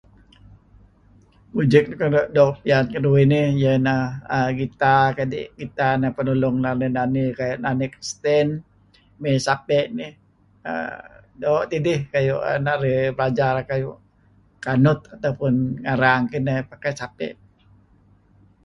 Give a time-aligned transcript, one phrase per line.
[1.55, 3.25] Music nuk doo' piyan keduih
[3.59, 4.03] iyeh neh
[4.59, 8.47] gitar kadi' gitar neh peh nulung narih menani kayu' nani kristen
[9.21, 10.11] mey sape' nih
[10.69, 10.91] err
[11.41, 14.01] doo' tidih kayu' an narih belajar kayu'
[14.65, 15.53] kanut ataupun
[15.93, 17.29] arang kineh makai sape'